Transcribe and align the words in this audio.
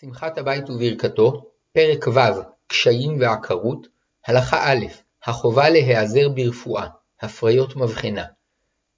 שמחת 0.00 0.38
הבית 0.38 0.70
וברכתו, 0.70 1.44
פרק 1.72 2.06
ו' 2.08 2.42
קשיים 2.66 3.20
ועקרות, 3.20 3.86
הלכה 4.26 4.72
א' 4.72 4.86
החובה 5.24 5.70
להיעזר 5.70 6.28
ברפואה, 6.28 6.86
הפריות 7.20 7.76
מבחנה. 7.76 8.24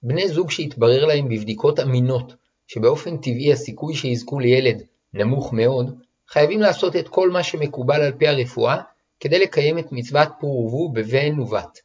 בני 0.03 0.27
זוג 0.27 0.51
שהתברר 0.51 1.05
להם 1.05 1.29
בבדיקות 1.29 1.79
אמינות 1.79 2.35
שבאופן 2.67 3.17
טבעי 3.17 3.53
הסיכוי 3.53 3.95
שיזכו 3.95 4.39
לילד 4.39 4.83
נמוך 5.13 5.53
מאוד, 5.53 5.99
חייבים 6.27 6.59
לעשות 6.59 6.95
את 6.95 7.07
כל 7.07 7.29
מה 7.29 7.43
שמקובל 7.43 8.01
על 8.01 8.11
פי 8.17 8.27
הרפואה 8.27 8.81
כדי 9.19 9.39
לקיים 9.39 9.79
את 9.79 9.91
מצוות 9.91 10.29
פרו 10.39 10.63
ורבו 10.63 10.91
בבן 10.91 11.39
ובת, 11.39 11.79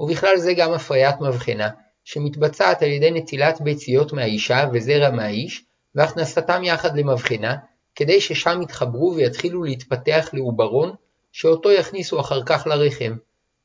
ובכלל 0.00 0.36
זה 0.36 0.54
גם 0.54 0.72
הפריית 0.72 1.20
מבחנה, 1.20 1.68
שמתבצעת 2.04 2.82
על 2.82 2.88
ידי 2.88 3.10
נטילת 3.10 3.60
ביציות 3.60 4.12
מהאישה 4.12 4.64
וזרע 4.72 5.10
מהאיש, 5.10 5.64
והכנסתם 5.94 6.64
יחד 6.64 6.98
למבחנה, 6.98 7.56
כדי 7.98 8.20
ששם 8.20 8.62
יתחברו 8.62 9.14
ויתחילו 9.16 9.62
להתפתח 9.62 10.30
לעוברון, 10.32 10.94
שאותו 11.32 11.72
יכניסו 11.72 12.20
אחר 12.20 12.42
כך 12.46 12.66
לרחם. 12.66 13.16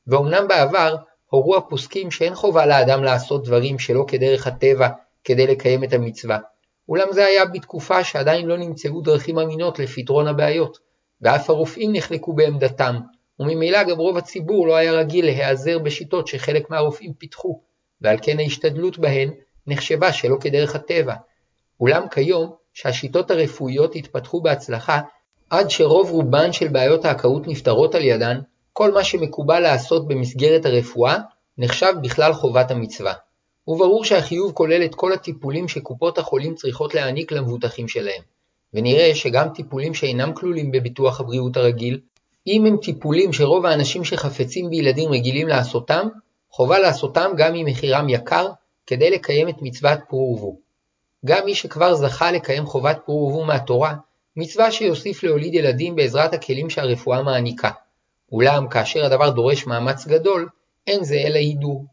ואומנם 0.06 0.48
בעבר 0.48 0.96
הורו 1.30 1.56
הפוסקים 1.56 2.10
שאין 2.10 2.34
חובה 2.34 2.66
לאדם 2.66 3.04
לעשות 3.04 3.44
דברים 3.44 3.78
שלא 3.78 4.04
כדרך 4.08 4.46
הטבע 4.46 4.88
כדי 5.24 5.46
לקיים 5.46 5.84
את 5.84 5.92
המצווה, 5.92 6.38
אולם 6.88 7.06
זה 7.12 7.24
היה 7.24 7.44
בתקופה 7.44 8.04
שעדיין 8.04 8.46
לא 8.46 8.56
נמצאו 8.56 9.00
דרכים 9.00 9.38
אמינות 9.38 9.78
לפתרון 9.78 10.26
הבעיות, 10.26 10.78
ואף 11.20 11.50
הרופאים 11.50 11.92
נחלקו 11.92 12.32
בעמדתם, 12.32 12.96
וממילא 13.40 13.82
גם 13.82 13.96
רוב 13.98 14.16
הציבור 14.16 14.66
לא 14.66 14.76
היה 14.76 14.92
רגיל 14.92 15.24
להיעזר 15.24 15.78
בשיטות 15.78 16.26
שחלק 16.26 16.70
מהרופאים 16.70 17.12
פיתחו, 17.18 17.60
ועל 18.00 18.16
כן 18.22 18.38
ההשתדלות 18.38 18.98
בהן 18.98 19.30
נחשבה 19.66 20.12
שלא 20.12 20.36
כדרך 20.40 20.74
הטבע. 20.74 21.14
אולם 21.80 22.08
כיום, 22.08 22.63
שהשיטות 22.74 23.30
הרפואיות 23.30 23.96
התפתחו 23.96 24.40
בהצלחה, 24.40 25.00
עד 25.50 25.70
שרוב 25.70 26.10
רובן 26.10 26.52
של 26.52 26.68
בעיות 26.68 27.04
העקרות 27.04 27.46
נפתרות 27.46 27.94
על 27.94 28.04
ידן, 28.04 28.40
כל 28.72 28.92
מה 28.92 29.04
שמקובל 29.04 29.60
לעשות 29.60 30.08
במסגרת 30.08 30.66
הרפואה 30.66 31.16
נחשב 31.58 31.92
בכלל 32.02 32.32
חובת 32.32 32.70
המצווה. 32.70 33.12
וברור 33.68 34.04
שהחיוב 34.04 34.52
כולל 34.52 34.84
את 34.84 34.94
כל 34.94 35.12
הטיפולים 35.12 35.68
שקופות 35.68 36.18
החולים 36.18 36.54
צריכות 36.54 36.94
להעניק 36.94 37.32
למבוטחים 37.32 37.88
שלהם, 37.88 38.22
ונראה 38.74 39.14
שגם 39.14 39.48
טיפולים 39.54 39.94
שאינם 39.94 40.32
כלולים 40.34 40.70
בביטוח 40.70 41.20
הבריאות 41.20 41.56
הרגיל, 41.56 42.00
אם 42.46 42.66
הם 42.66 42.76
טיפולים 42.76 43.32
שרוב 43.32 43.66
האנשים 43.66 44.04
שחפצים 44.04 44.70
בילדים 44.70 45.10
רגילים 45.10 45.48
לעשותם, 45.48 46.08
חובה 46.50 46.78
לעשותם 46.78 47.30
גם 47.36 47.54
אם 47.54 47.66
מחירם 47.66 48.08
יקר, 48.08 48.48
כדי 48.86 49.10
לקיים 49.10 49.48
את 49.48 49.56
מצוות 49.62 49.98
פרו 50.08 50.36
ורבו. 50.36 50.63
גם 51.24 51.44
מי 51.44 51.54
שכבר 51.54 51.94
זכה 51.94 52.32
לקיים 52.32 52.66
חובת 52.66 52.98
פרו 53.04 53.14
ורבו 53.14 53.44
מהתורה, 53.44 53.94
מצווה 54.36 54.70
שיוסיף 54.70 55.22
להוליד 55.22 55.54
ילדים 55.54 55.96
בעזרת 55.96 56.32
הכלים 56.32 56.70
שהרפואה 56.70 57.22
מעניקה. 57.22 57.70
אולם 58.32 58.68
כאשר 58.68 59.04
הדבר 59.04 59.30
דורש 59.30 59.66
מאמץ 59.66 60.06
גדול, 60.06 60.48
אין 60.86 61.04
זה 61.04 61.14
אלא 61.14 61.36
הידור. 61.36 61.84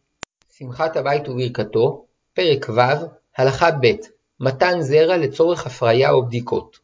שמחת 0.58 0.98
הבית 0.98 1.30
וברכתו, 1.30 2.06
פרק 2.34 2.70
ו', 2.70 3.06
הלכה 3.38 3.72
ב' 3.72 3.92
מתן 4.40 4.82
זרע 4.82 5.18
לצורך 5.18 5.68
הפריה 5.68 6.12
או 6.12 6.26
בדיקות. 6.26 6.80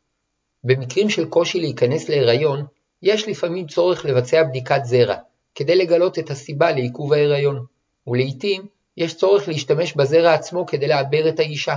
במקרים 0.63 1.09
של 1.09 1.25
קושי 1.25 1.59
להיכנס 1.59 2.09
להיריון, 2.09 2.65
יש 3.01 3.27
לפעמים 3.27 3.67
צורך 3.67 4.05
לבצע 4.05 4.43
בדיקת 4.43 4.81
זרע, 4.83 5.15
כדי 5.55 5.75
לגלות 5.75 6.19
את 6.19 6.29
הסיבה 6.29 6.71
לעיכוב 6.71 7.13
ההיריון, 7.13 7.65
ולעיתים 8.07 8.65
יש 8.97 9.17
צורך 9.17 9.47
להשתמש 9.47 9.93
בזרע 9.93 10.33
עצמו 10.33 10.65
כדי 10.65 10.87
לעבר 10.87 11.29
את 11.29 11.39
האישה, 11.39 11.75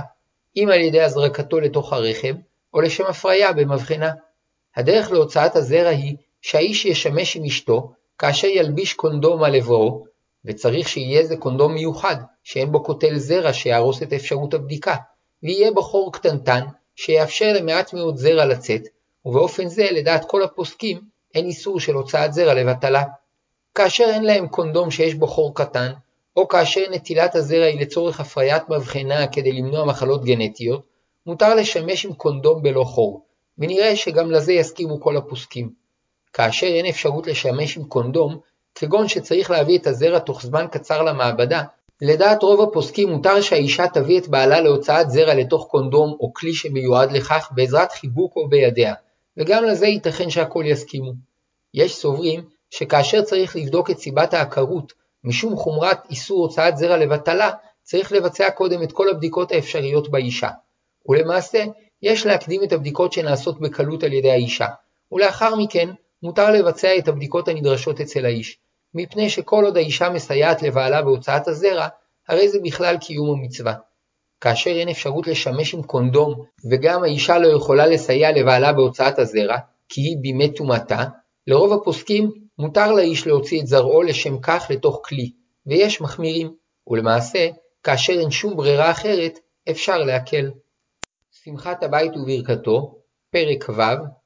אם 0.57 0.69
על 0.73 0.81
ידי 0.81 1.01
הזרקתו 1.01 1.59
לתוך 1.59 1.93
הרחם, 1.93 2.33
או 2.73 2.81
לשם 2.81 3.05
הפריה 3.05 3.53
במבחנה. 3.53 4.11
הדרך 4.75 5.11
להוצאת 5.11 5.55
הזרע 5.55 5.89
היא 5.89 6.15
שהאיש 6.41 6.85
ישמש 6.85 7.35
עם 7.35 7.45
אשתו 7.45 7.91
כאשר 8.17 8.47
ילביש 8.47 8.93
קונדום 8.93 9.43
על 9.43 9.55
עברו, 9.55 10.05
וצריך 10.45 10.89
שיהיה 10.89 11.25
זה 11.25 11.37
קונדום 11.37 11.73
מיוחד, 11.73 12.15
שאין 12.43 12.71
בו 12.71 12.83
קוטל 12.83 13.17
זרע 13.17 13.53
שיהרוס 13.53 14.03
את 14.03 14.13
אפשרות 14.13 14.53
הבדיקה, 14.53 14.95
ויהיה 15.43 15.71
בו 15.71 15.81
חור 15.81 16.13
קטנטן 16.13 16.65
שיאפשר 16.95 17.53
למעט 17.53 17.93
מאוד 17.93 18.17
זרע 18.17 18.45
לצאת, 18.45 18.81
ובאופן 19.25 19.67
זה 19.67 19.87
לדעת 19.91 20.25
כל 20.25 20.43
הפוסקים 20.43 21.01
אין 21.35 21.45
איסור 21.45 21.79
של 21.79 21.93
הוצאת 21.93 22.33
זרע 22.33 22.53
לבטלה. 22.53 23.03
כאשר 23.75 24.03
אין 24.03 24.23
להם 24.23 24.47
קונדום 24.47 24.91
שיש 24.91 25.13
בו 25.13 25.27
חור 25.27 25.55
קטן, 25.55 25.91
או 26.35 26.47
כאשר 26.47 26.81
נטילת 26.91 27.35
הזרע 27.35 27.65
היא 27.65 27.81
לצורך 27.81 28.19
הפריית 28.19 28.69
מבחנה 28.69 29.27
כדי 29.27 29.51
למנוע 29.51 29.85
מחלות 29.85 30.23
גנטיות, 30.23 30.81
מותר 31.25 31.55
לשמש 31.55 32.05
עם 32.05 32.13
קונדום 32.13 32.63
בלא 32.63 32.83
חור, 32.83 33.25
ונראה 33.57 33.95
שגם 33.95 34.31
לזה 34.31 34.53
יסכימו 34.53 35.01
כל 35.01 35.17
הפוסקים. 35.17 35.69
כאשר 36.33 36.67
אין 36.67 36.85
אפשרות 36.85 37.27
לשמש 37.27 37.77
עם 37.77 37.83
קונדום, 37.83 38.39
כגון 38.75 39.07
שצריך 39.07 39.51
להביא 39.51 39.77
את 39.77 39.87
הזרע 39.87 40.19
תוך 40.19 40.41
זמן 40.41 40.65
קצר 40.71 41.01
למעבדה, 41.01 41.63
לדעת 42.01 42.43
רוב 42.43 42.61
הפוסקים 42.61 43.09
מותר 43.09 43.41
שהאישה 43.41 43.87
תביא 43.87 44.19
את 44.19 44.27
בעלה 44.27 44.61
להוצאת 44.61 45.09
זרע 45.09 45.33
לתוך 45.33 45.67
קונדום 45.67 46.17
או 46.19 46.33
כלי 46.33 46.53
שמיועד 46.53 47.11
לכך 47.11 47.49
בעזרת 47.51 47.91
חיבוק 47.91 48.35
או 48.35 48.49
בידיה, 48.49 48.93
וגם 49.37 49.63
לזה 49.63 49.87
ייתכן 49.87 50.29
שהכל 50.29 50.63
יסכימו. 50.67 51.13
יש 51.73 51.95
סוברים 51.95 52.41
שכאשר 52.69 53.21
צריך 53.21 53.55
לבדוק 53.55 53.91
את 53.91 53.99
סיבת 53.99 54.33
העקרות 54.33 54.93
משום 55.23 55.55
חומרת 55.55 55.97
איסור 56.09 56.43
הוצאת 56.43 56.77
זרע 56.77 56.97
לבטלה, 56.97 57.51
צריך 57.83 58.11
לבצע 58.11 58.49
קודם 58.49 58.83
את 58.83 58.91
כל 58.91 59.09
הבדיקות 59.09 59.51
האפשריות 59.51 60.11
באישה. 60.11 60.49
ולמעשה, 61.09 61.63
יש 62.01 62.25
להקדים 62.25 62.63
את 62.63 62.71
הבדיקות 62.71 63.13
שנעשות 63.13 63.59
בקלות 63.59 64.03
על 64.03 64.13
ידי 64.13 64.31
האישה, 64.31 64.67
ולאחר 65.11 65.55
מכן 65.55 65.89
מותר 66.23 66.51
לבצע 66.51 66.97
את 66.97 67.07
הבדיקות 67.07 67.47
הנדרשות 67.47 68.01
אצל 68.01 68.25
האיש, 68.25 68.57
מפני 68.93 69.29
שכל 69.29 69.65
עוד 69.65 69.77
האישה 69.77 70.09
מסייעת 70.09 70.61
לבעלה 70.61 71.01
בהוצאת 71.01 71.47
הזרע, 71.47 71.87
הרי 72.27 72.49
זה 72.49 72.59
בכלל 72.63 72.97
קיום 72.97 73.29
המצווה. 73.29 73.73
כאשר 74.41 74.69
אין 74.69 74.89
אפשרות 74.89 75.27
לשמש 75.27 75.73
עם 75.73 75.83
קונדום, 75.83 76.45
וגם 76.71 77.03
האישה 77.03 77.37
לא 77.37 77.47
יכולה 77.47 77.87
לסייע 77.87 78.31
לבעלה 78.31 78.73
בהוצאת 78.73 79.19
הזרע, 79.19 79.57
כי 79.89 80.01
היא 80.01 80.17
בימי 80.21 80.53
טומאתה, 80.53 81.03
לרוב 81.47 81.73
הפוסקים 81.73 82.31
מותר 82.61 82.91
לאיש 82.91 83.27
להוציא 83.27 83.61
את 83.61 83.67
זרעו 83.67 84.01
לשם 84.01 84.39
כך 84.39 84.67
לתוך 84.69 85.01
כלי, 85.05 85.31
ויש 85.65 86.01
מחמירים, 86.01 86.53
ולמעשה, 86.87 87.49
כאשר 87.83 88.13
אין 88.13 88.31
שום 88.31 88.57
ברירה 88.57 88.91
אחרת, 88.91 89.39
אפשר 89.69 89.97
להקל. 89.97 90.51
שמחת 91.31 91.83
הבית 91.83 92.11
וברכתו, 92.15 92.95
פרק 93.31 93.69
ו', 93.69 93.81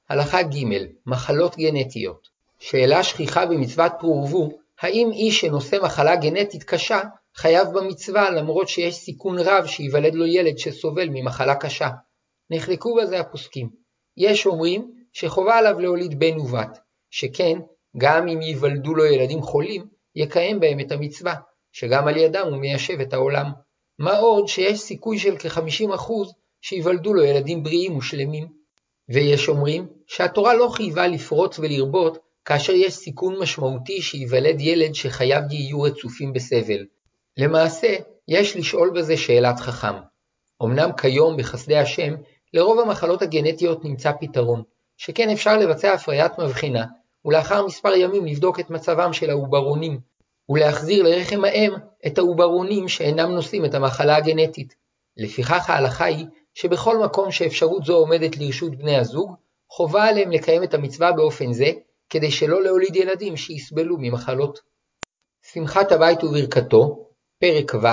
הלכה 0.09 0.43
ג' 0.43 0.65
מחלות 1.05 1.55
גנטיות. 1.57 2.27
שאלה 2.59 3.03
שכיחה 3.03 3.45
במצוות 3.45 3.91
פרו 3.99 4.21
ורבו, 4.21 4.49
האם 4.79 5.09
איש 5.11 5.41
שנושא 5.41 5.77
מחלה 5.83 6.15
גנטית 6.15 6.63
קשה, 6.63 7.01
חייב 7.35 7.67
במצווה 7.67 8.29
למרות 8.29 8.69
שיש 8.69 8.95
סיכון 8.95 9.39
רב 9.39 9.65
שייוולד 9.65 10.15
לו 10.15 10.25
ילד 10.25 10.57
שסובל 10.57 11.09
ממחלה 11.11 11.55
קשה. 11.55 11.89
נחלקו 12.49 12.95
בזה 12.95 13.19
הפוסקים. 13.19 13.69
יש 14.17 14.45
אומרים 14.45 14.91
שחובה 15.13 15.57
עליו 15.57 15.79
להוליד 15.79 16.19
בן 16.19 16.39
ובת, 16.39 16.79
שכן, 17.09 17.59
גם 17.97 18.27
אם 18.27 18.41
ייוולדו 18.41 18.95
לו 18.95 19.05
ילדים 19.05 19.41
חולים, 19.41 19.85
יקיים 20.15 20.59
בהם 20.59 20.79
את 20.79 20.91
המצווה, 20.91 21.35
שגם 21.71 22.07
על 22.07 22.17
ידם 22.17 22.47
הוא 22.49 22.57
מיישב 22.57 22.99
את 22.99 23.13
העולם. 23.13 23.51
מה 23.99 24.17
עוד 24.17 24.47
שיש 24.47 24.79
סיכוי 24.79 25.19
של 25.19 25.37
כ-50% 25.37 26.11
שייוולדו 26.61 27.13
לו 27.13 27.23
ילדים 27.23 27.63
בריאים 27.63 27.97
ושלמים. 27.97 28.47
ויש 29.09 29.49
אומרים 29.49 29.87
שהתורה 30.07 30.53
לא 30.53 30.67
חייבה 30.67 31.07
לפרוץ 31.07 31.59
ולרבות 31.59 32.17
כאשר 32.45 32.73
יש 32.73 32.93
סיכון 32.93 33.39
משמעותי 33.39 34.01
שייוולד 34.01 34.61
ילד 34.61 34.95
שחייו 34.95 35.41
יהיו 35.49 35.81
רצופים 35.81 36.33
בסבל. 36.33 36.85
למעשה, 37.37 37.95
יש 38.27 38.57
לשאול 38.57 38.89
בזה 38.95 39.17
שאלת 39.17 39.59
חכם. 39.59 39.95
אמנם 40.63 40.89
כיום, 40.97 41.37
בחסדי 41.37 41.77
השם, 41.77 42.15
לרוב 42.53 42.79
המחלות 42.79 43.21
הגנטיות 43.21 43.85
נמצא 43.85 44.11
פתרון, 44.19 44.63
שכן 44.97 45.29
אפשר 45.29 45.57
לבצע 45.57 45.93
הפריית 45.93 46.39
מבחינה, 46.39 46.85
ולאחר 47.25 47.65
מספר 47.65 47.95
ימים 47.95 48.25
לבדוק 48.25 48.59
את 48.59 48.69
מצבם 48.69 49.13
של 49.13 49.29
העוברונים, 49.29 49.99
ולהחזיר 50.49 51.03
לרחם 51.03 51.45
האם 51.45 51.73
את 52.07 52.17
העוברונים 52.17 52.87
שאינם 52.87 53.31
נושאים 53.31 53.65
את 53.65 53.73
המחלה 53.73 54.15
הגנטית. 54.15 54.75
לפיכך 55.17 55.69
ההלכה 55.69 56.05
היא 56.05 56.25
שבכל 56.53 56.97
מקום 56.97 57.31
שאפשרות 57.31 57.83
זו 57.85 57.95
עומדת 57.95 58.37
לרשות 58.37 58.75
בני 58.75 58.97
הזוג, 58.97 59.35
חובה 59.69 60.03
עליהם 60.03 60.31
לקיים 60.31 60.63
את 60.63 60.73
המצווה 60.73 61.11
באופן 61.11 61.53
זה, 61.53 61.71
כדי 62.09 62.31
שלא 62.31 62.63
להוליד 62.63 62.95
ילדים 62.95 63.37
שיסבלו 63.37 63.97
ממחלות. 63.99 64.59
שמחת 65.51 65.91
הבית 65.91 66.23
וברכתו, 66.23 67.09
פרק 67.39 67.73
ו', 67.73 67.87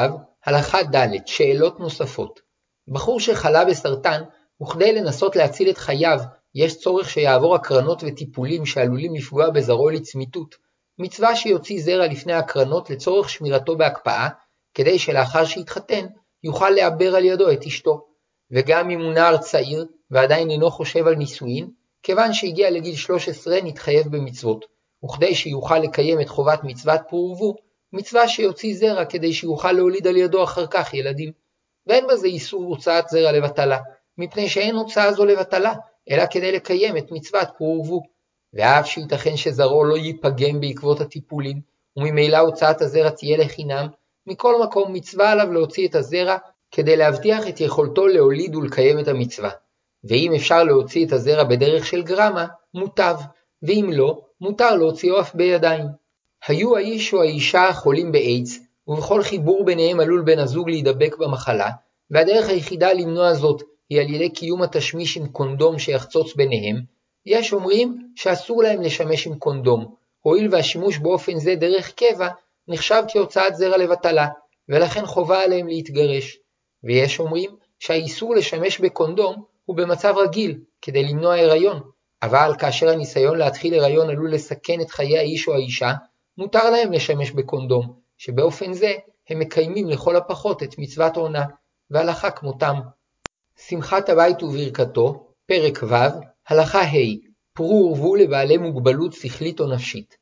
הלכה 0.44 0.82
ד', 0.82 1.26
שאלות 1.26 1.80
נוספות. 1.80 2.40
בחור 2.88 3.20
שחלה 3.20 3.64
בסרטן, 3.64 4.22
וכדי 4.62 4.92
לנסות 4.92 5.36
להציל 5.36 5.70
את 5.70 5.78
חייו, 5.78 6.18
יש 6.54 6.78
צורך 6.78 7.10
שיעבור 7.10 7.54
הקרנות 7.54 8.02
וטיפולים 8.06 8.66
שעלולים 8.66 9.14
לפגוע 9.14 9.50
בזרעו 9.50 9.90
לצמיתות, 9.90 10.54
מצווה 10.98 11.36
שיוציא 11.36 11.82
זרע 11.82 12.06
לפני 12.06 12.32
הקרנות 12.32 12.90
לצורך 12.90 13.30
שמירתו 13.30 13.76
בהקפאה, 13.76 14.28
כדי 14.74 14.98
שלאחר 14.98 15.44
שיתחתן, 15.44 16.06
יוכל 16.44 16.70
לעבר 16.70 17.16
על 17.16 17.24
ידו 17.24 17.52
את 17.52 17.66
אשתו. 17.66 18.06
וגם 18.50 18.90
אם 18.90 19.00
הוא 19.00 19.12
נער 19.12 19.36
צעיר 19.36 19.86
ועדיין 20.10 20.50
אינו 20.50 20.70
חושב 20.70 21.06
על 21.06 21.14
נישואין, 21.14 21.70
כיוון 22.02 22.32
שהגיע 22.32 22.70
לגיל 22.70 22.96
13 22.96 23.58
נתחייב 23.62 24.16
במצוות, 24.16 24.64
וכדי 25.04 25.34
שיוכל 25.34 25.78
לקיים 25.78 26.20
את 26.20 26.28
חובת 26.28 26.60
מצוות 26.64 27.00
פרו 27.08 27.28
ורבו, 27.30 27.54
מצווה 27.92 28.28
שיוציא 28.28 28.76
זרע 28.76 29.04
כדי 29.04 29.32
שיוכל 29.32 29.72
להוליד 29.72 30.06
על 30.06 30.16
ידו 30.16 30.44
אחר 30.44 30.66
כך 30.66 30.94
ילדים. 30.94 31.32
ואין 31.86 32.06
בזה 32.06 32.26
איסור 32.26 32.64
הוצאת 32.64 33.08
זרע 33.08 33.32
לבטלה, 33.32 33.78
מפני 34.18 34.48
שאין 34.48 34.74
הוצאה 34.74 35.12
זו 35.12 35.24
לבטלה, 35.24 35.74
אלא 36.10 36.24
כדי 36.30 36.52
לקיים 36.52 36.96
את 36.96 37.12
מצוות 37.12 37.48
פרו 37.58 37.78
ורבו. 37.78 38.02
ואף 38.54 38.86
שייתכן 38.86 39.36
שזרעו 39.36 39.84
לא 39.84 39.96
ייפגם 39.96 40.60
בעקבות 40.60 41.00
הטיפולים, 41.00 41.60
וממילא 41.96 42.38
הוצאת 42.38 42.82
הזרע 42.82 43.10
תהיה 43.10 43.38
לחינם, 43.38 43.86
מכל 44.26 44.62
מקום 44.62 44.92
מצווה 44.92 45.32
עליו 45.32 45.52
להוציא 45.52 45.88
את 45.88 45.94
הזרע 45.94 46.36
כדי 46.70 46.96
להבטיח 46.96 47.48
את 47.48 47.60
יכולתו 47.60 48.06
להוליד 48.06 48.56
ולקיים 48.56 48.98
את 48.98 49.08
המצווה. 49.08 49.50
ואם 50.04 50.32
אפשר 50.36 50.64
להוציא 50.64 51.06
את 51.06 51.12
הזרע 51.12 51.44
בדרך 51.44 51.86
של 51.86 52.02
גרמה, 52.02 52.46
מוטב, 52.74 53.16
ואם 53.62 53.90
לא, 53.92 54.20
מותר 54.40 54.76
להוציאו 54.76 55.20
אף 55.20 55.34
בידיים. 55.34 55.86
היו 56.46 56.76
האיש 56.76 57.14
או 57.14 57.22
האישה 57.22 57.72
חולים 57.72 58.12
באיידס, 58.12 58.58
ובכל 58.88 59.22
חיבור 59.22 59.64
ביניהם 59.64 60.00
עלול 60.00 60.22
בן 60.22 60.38
הזוג 60.38 60.68
להידבק 60.68 61.16
במחלה, 61.16 61.70
והדרך 62.10 62.48
היחידה 62.48 62.92
למנוע 62.92 63.34
זאת 63.34 63.62
היא 63.92 64.00
על 64.00 64.14
ידי 64.14 64.30
קיום 64.30 64.62
התשמיש 64.62 65.16
עם 65.16 65.28
קונדום 65.28 65.78
שיחצוץ 65.78 66.34
ביניהם, 66.36 66.76
יש 67.26 67.52
אומרים 67.52 68.08
שאסור 68.16 68.62
להם 68.62 68.82
לשמש 68.82 69.26
עם 69.26 69.38
קונדום, 69.38 69.94
הואיל 70.20 70.48
והשימוש 70.52 70.98
באופן 70.98 71.38
זה 71.38 71.54
דרך 71.54 71.92
קבע 71.92 72.28
נחשב 72.68 73.02
כהוצאת 73.08 73.56
זרע 73.56 73.76
לבטלה, 73.76 74.28
ולכן 74.68 75.06
חובה 75.06 75.42
עליהם 75.42 75.66
להתגרש. 75.66 76.38
ויש 76.84 77.20
אומרים 77.20 77.50
שהאיסור 77.78 78.34
לשמש 78.34 78.80
בקונדום 78.80 79.44
הוא 79.64 79.76
במצב 79.76 80.14
רגיל, 80.16 80.58
כדי 80.82 81.04
למנוע 81.04 81.36
הריון, 81.36 81.80
אבל 82.22 82.52
כאשר 82.58 82.88
הניסיון 82.88 83.38
להתחיל 83.38 83.74
הריון 83.74 84.10
עלול 84.10 84.34
לסכן 84.34 84.80
את 84.80 84.90
חיי 84.90 85.18
האיש 85.18 85.48
או 85.48 85.54
האישה, 85.54 85.92
מותר 86.38 86.70
להם 86.70 86.92
לשמש 86.92 87.30
בקונדום, 87.30 87.94
שבאופן 88.18 88.72
זה 88.72 88.92
הם 89.28 89.38
מקיימים 89.38 89.88
לכל 89.88 90.16
הפחות 90.16 90.62
את 90.62 90.78
מצוות 90.78 91.16
עונה, 91.16 91.44
והלכה 91.90 92.30
כמותם. 92.30 92.80
שמחת 93.56 94.08
הבית 94.08 94.42
וברכתו, 94.42 95.26
פרק 95.46 95.82
ו', 95.82 95.94
הלכה 96.48 96.82
ה' 96.82 97.32
פרו 97.52 97.88
ורבו 97.88 98.16
לבעלי 98.16 98.56
מוגבלות 98.56 99.12
שכלית 99.12 99.60
או 99.60 99.66
נפשית. 99.66 100.16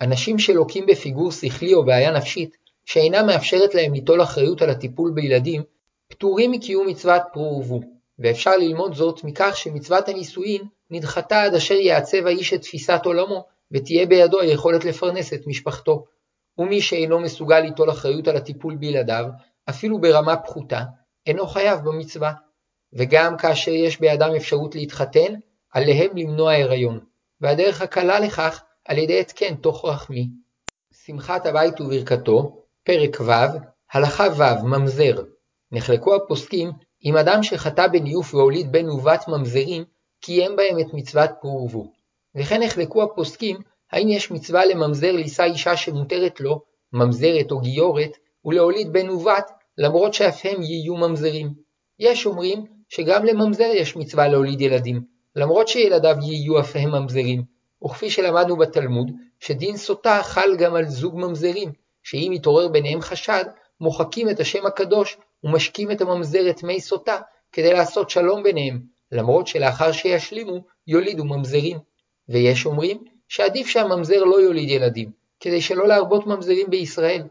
אנשים 0.00 0.38
שלוקים 0.38 0.86
בפיגור 0.86 1.32
שכלי 1.32 1.74
או 1.74 1.84
בעיה 1.84 2.10
נפשית, 2.10 2.56
שאינה 2.84 3.22
מאפשרת 3.22 3.74
להם 3.74 3.94
ליטול 3.94 4.22
אחריות 4.22 4.62
על 4.62 4.70
הטיפול 4.70 5.10
בילדים, 5.10 5.62
פטורים 6.08 6.50
מקיום 6.50 6.86
מצוות 6.86 7.22
פרו 7.32 7.56
ורבו, 7.56 7.80
ואפשר 8.18 8.56
ללמוד 8.56 8.94
זאת 8.94 9.24
מכך 9.24 9.56
שמצוות 9.56 10.08
הנישואין 10.08 10.62
נדחתה 10.90 11.42
עד 11.42 11.54
אשר 11.54 11.74
יעצב 11.74 12.26
האיש 12.26 12.54
את 12.54 12.62
תפיסת 12.62 13.00
עולמו, 13.04 13.44
ותהיה 13.72 14.06
בידו 14.06 14.40
היכולת 14.40 14.84
לפרנס 14.84 15.32
את 15.32 15.46
משפחתו. 15.46 16.04
ומי 16.58 16.80
שאינו 16.80 17.20
מסוגל 17.20 17.60
ליטול 17.60 17.90
אחריות 17.90 18.28
על 18.28 18.36
הטיפול 18.36 18.76
בילדיו, 18.76 19.24
אפילו 19.68 20.00
ברמה 20.00 20.36
פחותה, 20.36 20.82
אינו 21.26 21.46
חייב 21.46 21.80
במצווה. 21.84 22.32
וגם 22.92 23.36
כאשר 23.36 23.70
יש 23.70 24.00
בידם 24.00 24.30
אפשרות 24.36 24.74
להתחתן, 24.74 25.34
עליהם 25.72 26.16
למנוע 26.16 26.54
הריון, 26.54 27.00
והדרך 27.40 27.82
הקלה 27.82 28.20
לכך 28.20 28.62
על 28.84 28.98
ידי 28.98 29.20
התקן 29.20 29.54
תוך 29.54 29.84
רחמי. 29.84 30.28
שמחת 31.04 31.46
הבית 31.46 31.80
וברכתו, 31.80 32.62
פרק 32.84 33.20
ו', 33.20 33.58
הלכה 33.92 34.26
ו', 34.36 34.66
ממזר. 34.66 35.22
נחלקו 35.72 36.14
הפוסקים 36.14 36.70
אם 37.04 37.16
אדם 37.16 37.42
שחטא 37.42 37.86
בניוף 37.86 38.34
והוליד 38.34 38.72
בן 38.72 38.88
ובת 38.88 39.28
ממזרים, 39.28 39.84
קיים 40.20 40.56
בהם 40.56 40.80
את 40.80 40.94
מצוות 40.94 41.30
פרו 41.40 41.50
ורבו. 41.50 41.92
וכן 42.34 42.62
נחלקו 42.62 43.02
הפוסקים 43.02 43.56
האם 43.92 44.08
יש 44.08 44.30
מצווה 44.30 44.66
לממזר 44.66 45.12
לישא 45.12 45.42
אישה 45.42 45.76
שמותרת 45.76 46.40
לו, 46.40 46.62
ממזרת 46.92 47.50
או 47.50 47.60
גיורת, 47.60 48.16
ולהוליד 48.44 48.92
בן 48.92 49.10
ובת, 49.10 49.50
למרות 49.78 50.14
שאף 50.14 50.40
הם 50.44 50.62
יהיו 50.62 50.96
ממזרים. 50.96 51.54
יש 51.98 52.26
אומרים 52.26 52.77
שגם 52.88 53.24
לממזר 53.24 53.70
יש 53.74 53.96
מצווה 53.96 54.28
להוליד 54.28 54.60
ילדים, 54.60 55.02
למרות 55.36 55.68
שילדיו 55.68 56.16
יהיו 56.22 56.60
אף 56.60 56.76
הם 56.76 56.90
ממזרים, 56.90 57.42
וכפי 57.84 58.10
שלמדנו 58.10 58.56
בתלמוד, 58.56 59.10
שדין 59.40 59.76
סוטה 59.76 60.20
חל 60.22 60.56
גם 60.58 60.74
על 60.74 60.88
זוג 60.88 61.16
ממזרים, 61.16 61.72
שאם 62.02 62.32
יתעורר 62.34 62.68
ביניהם 62.68 63.00
חשד, 63.00 63.44
מוחקים 63.80 64.30
את 64.30 64.40
השם 64.40 64.66
הקדוש 64.66 65.16
ומשקים 65.44 65.90
את 65.90 66.00
הממזרת 66.00 66.62
מי 66.62 66.80
סוטה 66.80 67.18
כדי 67.52 67.72
לעשות 67.72 68.10
שלום 68.10 68.42
ביניהם, 68.42 68.80
למרות 69.12 69.46
שלאחר 69.46 69.92
שישלימו 69.92 70.64
יולידו 70.86 71.24
ממזרים. 71.24 71.78
ויש 72.28 72.66
אומרים 72.66 72.98
שעדיף 73.28 73.66
שהממזר 73.66 74.24
לא 74.24 74.40
יוליד 74.40 74.68
ילדים, 74.68 75.10
כדי 75.40 75.60
שלא 75.60 75.88
להרבות 75.88 76.26
ממזרים 76.26 76.70
בישראל. 76.70 77.22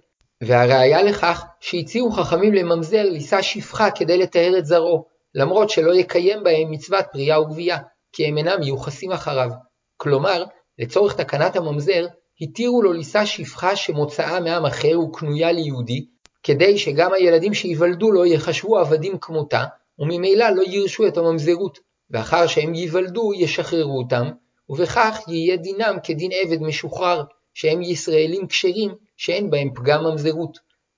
והראיה 0.41 1.03
לכך 1.03 1.43
שהציעו 1.59 2.11
חכמים 2.11 2.53
לממזר 2.53 3.03
לישא 3.03 3.41
שפחה 3.41 3.91
כדי 3.91 4.17
לתאר 4.17 4.57
את 4.57 4.65
זרעו, 4.65 5.05
למרות 5.37 5.69
שלא 5.69 5.93
יקיים 5.93 6.43
בהם 6.43 6.71
מצוות 6.71 7.05
פרייה 7.11 7.39
וגבייה, 7.39 7.77
כי 8.13 8.25
הם 8.25 8.37
אינם 8.37 8.59
מיוחסים 8.59 9.11
אחריו. 9.11 9.49
כלומר, 9.97 10.43
לצורך 10.79 11.15
תקנת 11.15 11.55
הממזר, 11.55 12.07
התירו 12.41 12.81
לו 12.81 12.93
לישא 12.93 13.25
שפחה 13.25 13.75
שמוצאה 13.75 14.39
מעם 14.39 14.65
אחר 14.65 14.99
וקנויה 14.99 15.51
ליהודי, 15.51 16.05
כדי 16.43 16.77
שגם 16.77 17.13
הילדים 17.13 17.53
שייוולדו 17.53 18.11
לו 18.11 18.25
יחשבו 18.25 18.77
עבדים 18.77 19.17
כמותה, 19.21 19.63
וממילא 19.99 20.49
לא 20.49 20.61
יירשו 20.61 21.07
את 21.07 21.17
הממזרות, 21.17 21.79
ואחר 22.11 22.47
שהם 22.47 22.73
ייוולדו 22.73 23.31
ישחררו 23.33 23.97
אותם, 23.97 24.27
ובכך 24.69 25.19
יהיה 25.27 25.57
דינם 25.57 25.97
כדין 26.03 26.31
עבד 26.31 26.61
משוחרר, 26.61 27.23
שהם 27.53 27.81
ישראלים 27.81 28.47
כשרים 28.47 28.91
שאין 29.17 29.49
בהם 29.49 29.69
פגם 29.75 30.03
ממזרות. 30.03 30.57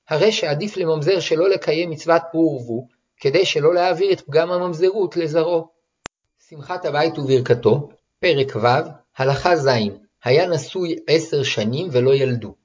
הרי 0.09 0.31
שעדיף 0.31 0.77
לממזר 0.77 1.19
שלא 1.19 1.50
לקיים 1.50 1.89
מצוות 1.89 2.21
פרו 2.31 2.42
ורבו, 2.42 2.99
כדי 3.19 3.45
שלא 3.45 3.74
להעביר 3.74 4.12
את 4.12 4.21
פגם 4.21 4.51
הממזרות 4.51 5.18
לזרעו. 5.18 5.68
שמחת 6.50 6.86
הבית 6.86 7.19
וברכתו, 7.19 7.89
פרק 8.19 8.56
ו', 8.56 8.68
הלכה 9.18 9.56
ז', 9.56 9.69
היה 10.24 10.48
נשוי 10.48 10.95
עשר 11.07 11.44
שנים 11.44 11.88
ולא 11.92 12.16
ילדו. 12.16 12.56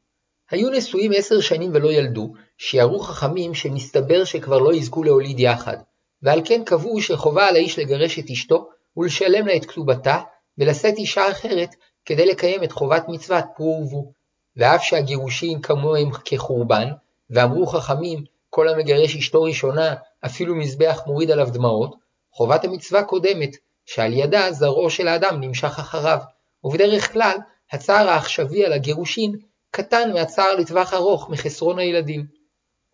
היו 0.50 0.70
נשואים 0.70 1.12
עשר 1.16 1.40
שנים 1.40 1.70
ולא 1.74 1.92
ילדו, 1.92 2.32
שיערו 2.58 2.98
חכמים 2.98 3.54
שמסתבר 3.54 4.24
שכבר 4.24 4.58
לא 4.58 4.74
יזכו 4.74 5.02
להוליד 5.02 5.40
יחד, 5.40 5.76
ועל 6.22 6.40
כן 6.44 6.64
קבעו 6.64 7.02
שחובה 7.02 7.46
על 7.48 7.56
האיש 7.56 7.78
לגרש 7.78 8.18
את 8.18 8.30
אשתו 8.30 8.68
ולשלם 8.96 9.46
לה 9.46 9.56
את 9.56 9.64
כתובתה, 9.64 10.18
ולשאת 10.58 10.98
אישה 10.98 11.30
אחרת 11.30 11.74
כדי 12.04 12.26
לקיים 12.26 12.64
את 12.64 12.72
חובת 12.72 13.04
מצוות 13.08 13.44
פרו 13.56 13.80
ורבו. 13.80 14.12
ואף 14.56 14.82
שהגירושין 14.82 15.60
כמוהם 15.60 16.10
כחורבן, 16.24 16.88
ואמרו 17.30 17.66
חכמים 17.66 18.24
כל 18.50 18.68
המגרש 18.68 19.16
אשתו 19.16 19.42
ראשונה, 19.42 19.94
אפילו 20.26 20.54
מזבח 20.54 21.02
מוריד 21.06 21.30
עליו 21.30 21.48
דמעות, 21.52 21.94
חובת 22.32 22.64
המצווה 22.64 23.02
קודמת, 23.02 23.56
שעל 23.86 24.12
ידה 24.12 24.52
זרעו 24.52 24.90
של 24.90 25.08
האדם 25.08 25.40
נמשך 25.40 25.78
אחריו, 25.78 26.18
ובדרך 26.64 27.12
כלל 27.12 27.36
הצער 27.72 28.08
העכשווי 28.08 28.64
על 28.64 28.72
הגירושין 28.72 29.36
קטן 29.70 30.12
מהצער 30.12 30.54
לטווח 30.54 30.94
ארוך 30.94 31.30
מחסרון 31.30 31.78
הילדים. 31.78 32.26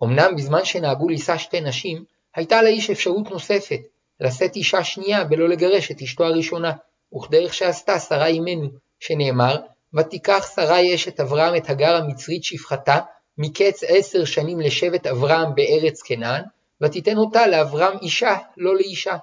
אמנם 0.03 0.37
בזמן 0.37 0.65
שנהגו 0.65 1.09
לישא 1.09 1.37
שתי 1.39 1.61
נשים, 1.61 2.05
הייתה 2.35 2.63
לאיש 2.63 2.91
אפשרות 2.91 3.31
נוספת, 3.31 3.81
לשאת 4.21 4.57
אישה 4.57 4.85
שנייה 4.85 5.25
בלא 5.25 5.49
לגרש 5.49 5.91
את 5.91 6.03
אשתו 6.03 6.25
הראשונה, 6.25 6.73
וכדרך 7.17 7.55
שעשתה 7.55 7.99
שרה 7.99 8.27
אימנו, 8.27 8.69
שנאמר, 9.01 9.57
ותיקח 9.95 10.51
שרה 10.55 10.95
אשת 10.95 11.21
אברהם 11.21 11.57
את 11.57 11.71
הגר 11.71 11.97
המצרית 11.97 12.45
שפחתה, 12.45 12.99
מקץ 13.39 13.81
עשר 13.87 14.25
שנים 14.25 14.61
לשבט 14.61 15.07
אברהם 15.07 15.55
בארץ 15.55 16.03
כנען, 16.03 16.43
ותיתן 16.83 17.17
אותה 17.17 17.47
לאברהם 17.47 17.99
אישה, 18.03 18.37
לא 18.57 18.77
לאישה. 18.77 19.17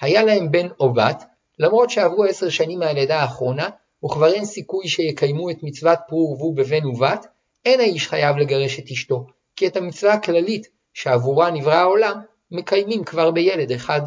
היה 0.00 0.22
להם 0.22 0.50
בן 0.50 0.68
או 0.80 0.92
בת, 0.92 1.24
למרות 1.58 1.90
שעברו 1.90 2.24
עשר 2.24 2.48
שנים 2.48 2.78
מהלידה 2.78 3.20
האחרונה, 3.20 3.68
וכבר 4.04 4.32
אין 4.32 4.44
סיכוי 4.44 4.88
שיקיימו 4.88 5.50
את 5.50 5.62
מצוות 5.62 5.98
פרו 6.08 6.30
ורבו 6.30 6.54
בבן 6.54 6.86
ובת, 6.86 7.26
אין 7.64 7.80
האיש 7.80 8.08
חייב 8.08 8.36
לגרש 8.36 8.78
את 8.78 8.90
אשתו, 8.92 9.26
כי 9.56 9.66
את 9.66 9.76
המצווה 9.76 10.12
הכללית, 10.12 10.68
שעבורה 10.94 11.50
נברא 11.50 11.74
העולם, 11.74 12.20
מקיימים 12.50 13.04
כבר 13.04 13.30
בילד 13.30 13.72
אחד. 13.72 14.00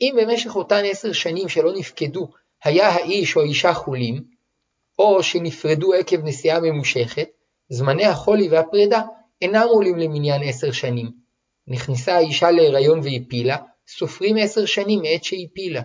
אם 0.00 0.16
במשך 0.20 0.56
אותן 0.56 0.82
עשר 0.84 1.12
שנים 1.12 1.48
שלא 1.48 1.72
נפקדו, 1.72 2.28
היה 2.64 2.88
האיש 2.88 3.36
או 3.36 3.40
האישה 3.40 3.74
חולים, 3.74 4.24
או 4.98 5.22
שנפרדו 5.22 5.92
עקב 5.92 6.24
נסיעה 6.24 6.60
ממושכת, 6.60 7.28
זמני 7.68 8.04
החולי 8.04 8.48
והפרידה 8.48 9.02
אינם 9.42 9.66
עולים 9.68 9.98
למניין 9.98 10.42
עשר 10.42 10.72
שנים. 10.72 11.23
נכנסה 11.68 12.16
האישה 12.16 12.50
להיריון 12.50 13.00
והפילה, 13.02 13.56
סופרים 13.88 14.36
עשר 14.36 14.64
שנים 14.64 15.02
מעת 15.02 15.24
שהפילה. 15.24 15.82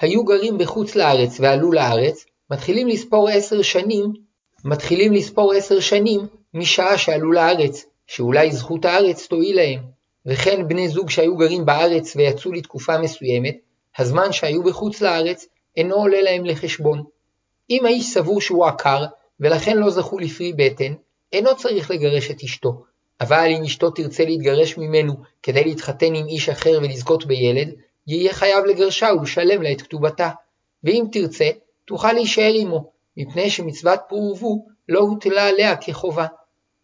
היו 0.00 0.24
גרים 0.24 0.58
בחוץ 0.58 0.94
לארץ 0.94 1.40
ועלו 1.40 1.72
לארץ, 1.72 2.26
מתחילים 2.50 2.88
לספור 2.88 3.28
עשר 3.28 3.62
שנים, 3.62 4.12
מתחילים 4.64 5.12
לספור 5.12 5.52
עשר 5.52 5.80
שנים 5.80 6.20
משעה 6.54 6.98
שעלו 6.98 7.32
לארץ, 7.32 7.86
שאולי 8.06 8.52
זכות 8.52 8.84
הארץ 8.84 9.26
תועיל 9.26 9.56
להם. 9.56 9.80
וכן 10.26 10.68
בני 10.68 10.88
זוג 10.88 11.10
שהיו 11.10 11.36
גרים 11.36 11.66
בארץ 11.66 12.16
ויצאו 12.16 12.52
לתקופה 12.52 12.98
מסוימת, 12.98 13.56
הזמן 13.98 14.32
שהיו 14.32 14.62
בחוץ 14.62 15.00
לארץ 15.00 15.46
אינו 15.76 15.94
עולה 15.94 16.22
להם 16.22 16.44
לחשבון. 16.44 17.04
אם 17.70 17.86
האיש 17.86 18.06
סבור 18.14 18.40
שהוא 18.40 18.66
עקר, 18.66 19.04
ולכן 19.40 19.76
לא 19.76 19.90
זכו 19.90 20.18
לפרי 20.18 20.52
בטן, 20.52 20.94
אינו 21.32 21.56
צריך 21.56 21.90
לגרש 21.90 22.30
את 22.30 22.42
אשתו. 22.42 22.84
אבל 23.20 23.48
אם 23.56 23.62
אשתו 23.62 23.90
תרצה 23.90 24.24
להתגרש 24.24 24.78
ממנו 24.78 25.14
כדי 25.42 25.64
להתחתן 25.64 26.14
עם 26.14 26.26
איש 26.26 26.48
אחר 26.48 26.78
ולזכות 26.82 27.26
בילד, 27.26 27.68
יהיה 28.06 28.32
חייב 28.32 28.64
לגרשה 28.64 29.08
ולשלם 29.20 29.62
לה 29.62 29.72
את 29.72 29.82
כתובתה. 29.82 30.30
ואם 30.84 31.04
תרצה, 31.12 31.50
תוכל 31.84 32.12
להישאר 32.12 32.52
עמו, 32.54 32.90
מפני 33.16 33.50
שמצוות 33.50 34.00
פור 34.08 34.22
ורבו 34.22 34.66
לא 34.88 34.98
הוטלה 35.00 35.48
עליה 35.48 35.76
כחובה. 35.76 36.26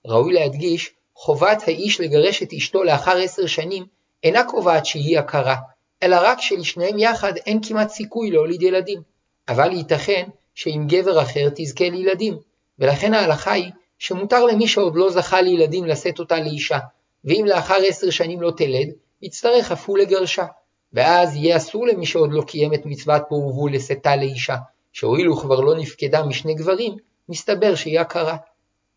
ראוי 0.07 0.33
להדגיש, 0.33 0.91
חובת 1.15 1.63
האיש 1.67 2.01
לגרש 2.01 2.43
את 2.43 2.53
אשתו 2.53 2.85
לאחר 2.85 3.17
עשר 3.17 3.47
שנים 3.47 3.87
אינה 4.25 4.45
קובעת 4.45 4.87
שהיא 4.87 5.19
הכרה, 5.19 5.57
אלא 6.03 6.17
רק 6.21 6.41
שלשניהם 6.41 6.99
יחד 6.99 7.33
אין 7.37 7.59
כמעט 7.63 7.89
סיכוי 7.89 8.31
להוליד 8.31 8.63
ילדים. 8.63 9.01
אבל 9.49 9.73
ייתכן 9.73 10.29
שעם 10.55 10.87
גבר 10.87 11.23
אחר 11.23 11.49
תזכה 11.55 11.89
לילדים, 11.89 12.39
ולכן 12.79 13.15
ההלכה 13.15 13.53
היא 13.53 13.73
שמותר 14.03 14.45
למי 14.45 14.69
שעוד 14.69 14.97
לא 14.97 15.11
זכה 15.11 15.43
לילדים 15.43 15.85
לשאת 15.85 16.19
אותה 16.19 16.41
לאישה, 16.41 16.79
ואם 17.25 17.45
לאחר 17.47 17.77
עשר 17.89 18.11
שנים 18.11 18.43
לא 18.43 18.51
תלד, 18.57 18.89
יצטרך 19.23 19.73
אף 19.73 19.89
הוא 19.89 19.99
לגרשה. 19.99 20.45
ואז 20.93 21.37
יהיה 21.37 21.57
אסור 21.57 21.87
למי 21.87 22.07
שעוד 22.07 22.33
לא 22.33 22.43
קיים 22.43 22.75
את 22.75 22.87
מצוות 22.87 23.23
פור 23.29 23.47
ורבו 23.47 23.69
לשאתה 23.69 24.17
לאישה, 24.17 24.57
שהואיל 24.93 25.31
וכבר 25.31 25.61
לא 25.61 25.75
נפקדה 25.77 26.23
משני 26.23 26.55
גברים, 26.55 26.97
מסתבר 27.29 27.75
שהיא 27.75 28.01
הכרה. 28.01 28.37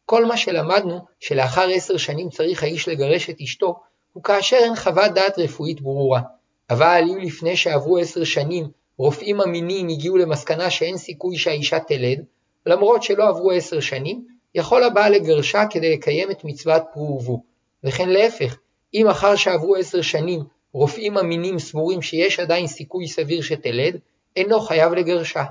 כל 0.06 0.26
מה 0.26 0.38
שלמדנו 0.38 1.00
שלאחר 1.20 1.68
עשר 1.76 1.98
שנים 1.98 2.30
צריך 2.30 2.64
האיש 2.64 2.88
לגרש 2.88 3.30
את 3.30 3.42
אשתו, 3.42 3.80
הוא 4.14 4.24
כאשר 4.24 4.58
אין 4.58 4.76
חוות 4.76 5.12
דעת 5.12 5.40
רפואית 5.40 5.82
ברורה. 5.82 6.22
אבל 6.70 7.04
אם 7.12 7.18
לפני 7.18 7.58
שעברו 7.58 7.98
עשר 7.98 8.24
שנים 8.24 8.68
רופאים 8.98 9.42
אמינים 9.42 9.88
הגיעו 9.88 10.18
למסקנה 10.18 10.70
שאין 10.70 10.98
סיכוי 10.98 11.38
שהאישה 11.38 11.80
תלד, 11.80 12.24
למרות 12.66 13.04
שלא 13.04 13.30
עברו 13.30 13.52
עשר 13.52 13.80
שנים, 13.80 14.35
יכול 14.56 14.84
הבעל 14.84 15.12
לגרשה 15.12 15.64
כדי 15.70 15.94
לקיים 15.94 16.32
את 16.32 16.44
מצוות 16.44 16.84
פרו 16.94 17.14
ורבו. 17.14 17.44
וכן 17.84 18.10
להפך, 18.10 18.58
אם 18.94 19.08
אחר 19.08 19.36
שעברו 19.36 19.76
עשר 19.76 20.02
שנים 20.02 20.40
רופאים 20.74 21.18
אמינים 21.18 21.60
סבורים 21.60 22.02
שיש 22.02 22.40
עדיין 22.40 22.68
סיכוי 22.68 23.08
סביר 23.08 23.42
שתלד, 23.42 24.00
אינו 24.36 24.60
חייב 24.60 24.94
לגרשה. 24.94 25.44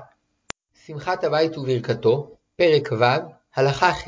שמחת 0.85 1.23
הבית 1.23 1.57
וברכתו, 1.57 2.31
פרק 2.55 2.89
ו', 2.99 3.03
הלכה 3.55 3.93
ח' 3.93 4.07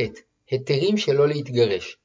היתרים 0.50 0.98
שלא 0.98 1.28
להתגרש. 1.28 1.98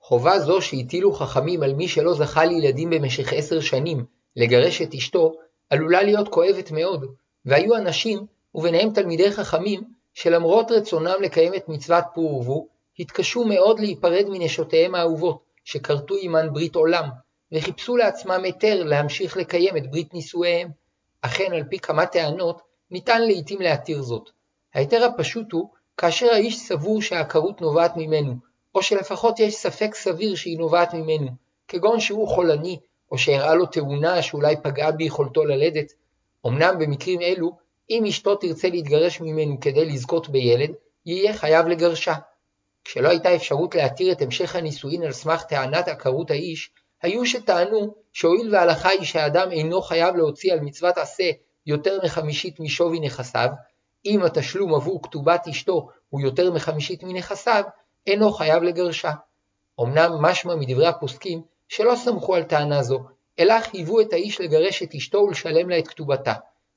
חובה 0.00 0.38
זו 0.38 0.62
שהטילו 0.62 1.12
חכמים 1.12 1.62
על 1.62 1.74
מי 1.74 1.88
שלא 1.88 2.14
זכה 2.14 2.44
לילדים 2.44 2.90
במשך 2.90 3.32
עשר 3.32 3.60
שנים 3.60 4.04
לגרש 4.36 4.82
את 4.82 4.94
אשתו, 4.94 5.32
עלולה 5.70 6.02
להיות 6.02 6.28
כואבת 6.28 6.70
מאוד, 6.70 7.04
והיו 7.44 7.76
אנשים, 7.76 8.18
וביניהם 8.54 8.90
תלמידי 8.90 9.30
חכמים, 9.30 9.80
שלמרות 10.14 10.70
רצונם 10.70 11.16
לקיים 11.20 11.54
את 11.54 11.68
מצוות 11.68 12.04
פור 12.14 12.34
ורבו, 12.34 12.68
התקשו 12.98 13.44
מאוד 13.44 13.80
להיפרד 13.80 14.24
מנשותיהם 14.28 14.94
האהובות, 14.94 15.42
שכרתו 15.64 16.14
עמן 16.20 16.52
ברית 16.52 16.74
עולם, 16.74 17.08
וחיפשו 17.52 17.96
לעצמם 17.96 18.40
היתר 18.44 18.84
להמשיך 18.84 19.36
לקיים 19.36 19.76
את 19.76 19.90
ברית 19.90 20.14
נישואיהם. 20.14 20.68
אכן, 21.22 21.52
על 21.52 21.64
פי 21.64 21.78
כמה 21.78 22.06
טענות, 22.06 22.62
ניתן 22.90 23.22
לעתים 23.22 23.60
להתיר 23.60 24.02
זאת. 24.02 24.30
ההיתר 24.74 25.04
הפשוט 25.04 25.52
הוא 25.52 25.70
כאשר 25.96 26.26
האיש 26.32 26.58
סבור 26.58 27.02
שהעקרות 27.02 27.60
נובעת 27.60 27.96
ממנו, 27.96 28.34
או 28.74 28.82
שלפחות 28.82 29.40
יש 29.40 29.54
ספק 29.54 29.94
סביר 29.94 30.34
שהיא 30.34 30.58
נובעת 30.58 30.94
ממנו, 30.94 31.30
כגון 31.68 32.00
שהוא 32.00 32.28
חולני, 32.28 32.78
או 33.10 33.18
שהראה 33.18 33.54
לו 33.54 33.66
תאונה 33.66 34.22
שאולי 34.22 34.56
פגעה 34.62 34.92
ביכולתו 34.92 35.44
ללדת. 35.44 35.92
אמנם 36.46 36.78
במקרים 36.78 37.20
אלו, 37.20 37.56
אם 37.90 38.04
אשתו 38.04 38.36
תרצה 38.36 38.68
להתגרש 38.68 39.20
ממנו 39.20 39.60
כדי 39.60 39.84
לזכות 39.84 40.28
בילד, 40.28 40.70
יהיה 41.06 41.34
חייב 41.34 41.66
לגרשה. 41.66 42.14
כשלא 42.84 43.08
הייתה 43.08 43.34
אפשרות 43.34 43.74
להתיר 43.74 44.12
את 44.12 44.22
המשך 44.22 44.56
הנישואין 44.56 45.02
על 45.02 45.12
סמך 45.12 45.42
טענת 45.42 45.88
עקרות 45.88 46.30
האיש, 46.30 46.70
היו 47.02 47.26
שטענו 47.26 47.94
שהואיל 48.12 48.54
וההלכה 48.54 48.88
היא 48.88 49.04
שהאדם 49.04 49.50
אינו 49.50 49.82
חייב 49.82 50.16
להוציא 50.16 50.52
על 50.52 50.60
מצוות 50.60 50.98
עשה 50.98 51.30
יותר 51.66 51.98
מחמישית 52.04 52.60
משווי 52.60 53.00
נכסיו, 53.00 53.48
אם 54.06 54.22
התשלום 54.22 54.74
עבור 54.74 55.02
כתובת 55.02 55.48
אשתו 55.48 55.88
הוא 56.08 56.20
יותר 56.20 56.52
מחמישית 56.52 57.02
מנכסיו, 57.02 57.64
אינו 58.06 58.32
חייב 58.32 58.62
לגרשה. 58.62 59.12
אמנם 59.80 60.12
משמע 60.20 60.54
מדברי 60.54 60.86
הפוסקים 60.86 61.42
שלא 61.68 61.94
סמכו 61.96 62.34
על 62.34 62.42
טענה 62.42 62.82
זו, 62.82 63.00
אלא 63.38 63.60
חייבו 63.60 64.00
את 64.00 64.12
האיש 64.12 64.40
לגרש 64.40 64.82
את 64.82 64.94
אשתו 64.94 65.18
ולשלם 65.18 65.70
לה 65.70 65.78
את 65.78 65.88
כתובתה, 65.88 66.32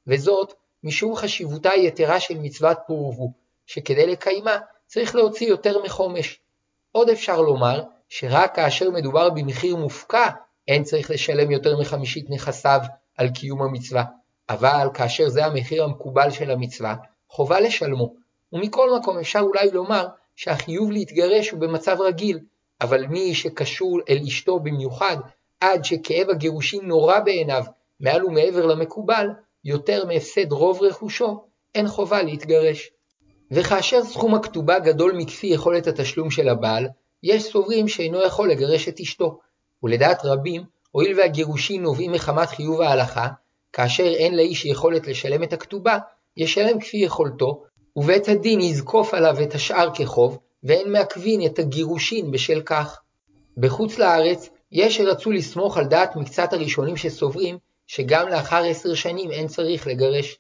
וזאת 0.08 0.54
משום 0.84 1.16
חשיבותה 1.16 1.70
היתרה 1.70 2.20
של 2.20 2.38
מצוות 2.38 2.78
פור 2.88 3.08
ורבו, 3.08 3.34
שכדי 3.66 4.08
לקיימה 4.08 4.58
צריך 4.88 5.16
להוציא 5.16 5.48
יותר 5.48 5.84
מחומש. 5.84 6.40
עוד 6.92 7.10
אפשר 7.10 7.42
לומר 7.42 7.84
שרק 8.10 8.56
כאשר 8.56 8.90
מדובר 8.90 9.30
במחיר 9.30 9.76
מופקע 9.76 10.30
אין 10.68 10.84
צריך 10.84 11.12
לשלם 11.12 11.52
יותר 11.52 11.80
מחמישית 11.80 12.30
נכסיו 12.30 12.80
על 13.18 13.30
קיום 13.30 13.62
המצווה, 13.62 14.04
אבל 14.50 14.88
כאשר 14.94 15.30
זה 15.30 15.46
המחיר 15.46 15.84
המקובל 15.84 16.32
של 16.32 16.52
המצווה, 16.52 16.96
חובה 17.30 17.60
לשלמו, 17.60 18.14
ומכל 18.54 18.98
מקום 19.00 19.20
אפשר 19.20 19.40
אולי 19.40 19.72
לומר 19.72 20.08
שהחיוב 20.36 20.92
להתגרש 20.92 21.50
הוא 21.50 21.60
במצב 21.60 22.02
רגיל, 22.02 22.40
אבל 22.82 23.08
מי 23.08 23.36
שקשור 23.36 24.00
אל 24.10 24.18
אשתו 24.28 24.60
במיוחד, 24.60 25.18
עד 25.60 25.86
שכאב 25.86 26.30
הגירושין 26.30 26.86
נורא 26.86 27.20
בעיניו, 27.20 27.64
מעל 28.00 28.26
ומעבר 28.26 28.66
למקובל, 28.66 29.28
יותר 29.66 30.06
מהפסד 30.06 30.52
רוב 30.52 30.84
רכושו, 30.84 31.46
אין 31.76 31.88
חובה 31.88 32.24
להתגרש. 32.24 32.92
וכאשר 33.52 34.04
סכום 34.04 34.36
הכתובה 34.36 34.80
גדול 34.80 35.12
מכפי 35.18 35.48
יכולת 35.48 35.88
התשלום 35.88 36.32
של 36.32 36.50
הבעל, 36.50 36.88
יש 37.24 37.44
סוברים 37.44 37.88
שאינו 37.88 38.26
יכול 38.26 38.52
לגרש 38.52 38.88
את 38.88 39.00
אשתו, 39.00 39.40
ולדעת 39.84 40.26
רבים, 40.26 40.64
הואיל 40.92 41.20
והגירושין 41.20 41.82
נובעים 41.82 42.12
מחמת 42.12 42.50
חיוב 42.50 42.82
ההלכה, 42.82 43.28
כאשר 43.74 44.04
אין 44.04 44.36
לאיש 44.36 44.66
יכולת 44.66 45.08
לשלם 45.08 45.44
את 45.44 45.54
הכתובה, 45.54 45.98
ישלם 46.38 46.80
כפי 46.80 46.98
יכולתו, 46.98 47.64
ובית 47.96 48.30
הדין 48.30 48.62
יזקוף 48.62 49.14
עליו 49.14 49.36
את 49.44 49.56
השאר 49.56 49.90
כחוב, 49.96 50.40
ואין 50.64 50.92
מעכבין 50.92 51.46
את 51.46 51.60
הגירושין 51.60 52.32
בשל 52.32 52.62
כך. 52.62 53.00
בחוץ 53.58 53.98
לארץ, 53.98 54.50
יש 54.72 54.98
שרצו 54.98 55.32
לסמוך 55.32 55.78
על 55.78 55.86
דעת 55.86 56.16
מקצת 56.16 56.54
הראשונים 56.54 56.98
שסוברים 56.98 57.58
שגם 57.96 58.28
לאחר 58.28 58.64
עשר 58.64 58.94
שנים 58.94 59.32
אין 59.32 59.48
צריך 59.48 59.88
לגרש. 59.88 60.38